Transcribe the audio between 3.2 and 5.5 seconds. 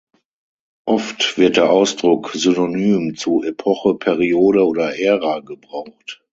"Epoche", "Periode" oder "Ära"